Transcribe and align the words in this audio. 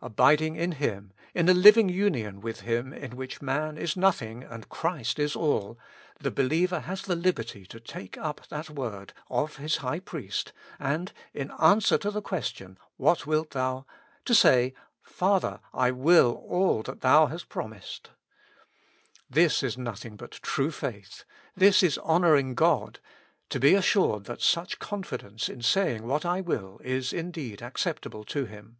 Abiding 0.00 0.54
in 0.54 0.72
Him, 0.72 1.14
in 1.34 1.48
a 1.48 1.54
living 1.54 1.88
union 1.88 2.40
with 2.40 2.60
Him 2.60 2.92
in 2.92 3.16
which 3.16 3.40
man 3.42 3.78
is 3.78 3.96
nothing 3.96 4.44
and 4.44 4.68
Christ 4.68 5.18
all, 5.34 5.78
the 6.20 6.30
believer 6.30 6.80
has 6.80 7.02
the 7.02 7.16
liberty 7.16 7.64
to 7.66 7.80
take 7.80 8.16
up 8.18 8.46
that 8.50 8.68
word 8.70 9.14
of 9.30 9.56
His 9.56 9.78
High 9.78 9.98
Priest 10.00 10.52
and, 10.78 11.12
in 11.32 11.50
answer 11.58 11.96
to 11.98 12.10
the 12.10 12.20
question," 12.22 12.78
What 12.98 13.26
wilt 13.26 13.50
thou 13.52 13.78
.^" 13.52 13.78
to 14.26 14.34
say," 14.34 14.74
Father! 15.02 15.58
I 15.72 15.90
will 15.90 16.34
all 16.48 16.82
that 16.82 17.00
Thou 17.00 17.26
hast 17.26 17.48
promised." 17.48 18.10
This 19.30 19.62
is 19.62 19.78
nothing 19.78 20.16
but 20.16 20.32
true 20.32 20.70
faith; 20.70 21.24
this 21.56 21.82
is 21.82 21.98
honoring 21.98 22.54
God: 22.54 23.00
to 23.48 23.58
be 23.58 23.74
assured 23.74 24.24
that 24.26 24.42
such 24.42 24.78
confidence 24.78 25.48
in 25.48 25.62
saying 25.62 26.06
what 26.06 26.26
I 26.26 26.42
will 26.42 26.78
is 26.84 27.12
indeed 27.12 27.60
acceptable 27.62 28.22
to 28.26 28.44
Him. 28.44 28.76